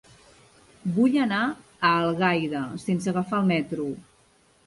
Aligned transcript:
Vull 0.93 1.17
anar 1.25 1.41
a 1.49 1.91
Algaida 2.05 2.63
sense 2.87 3.11
agafar 3.13 3.43
el 3.45 3.49
metro. 3.53 3.87